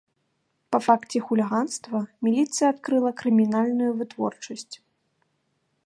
[0.75, 1.97] Па факце хуліганства
[2.29, 4.75] міліцыя адкрыла крымінальную вытворчасць.